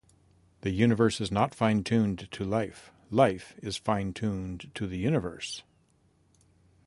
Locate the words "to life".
2.31-2.89